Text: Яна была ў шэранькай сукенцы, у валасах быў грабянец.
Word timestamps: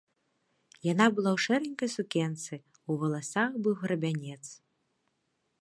Яна 0.91 1.05
была 1.17 1.31
ў 1.37 1.39
шэранькай 1.45 1.89
сукенцы, 1.97 2.53
у 2.89 2.97
валасах 3.05 3.51
быў 3.69 3.73
грабянец. 3.85 4.43